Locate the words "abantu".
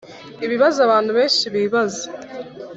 0.87-1.11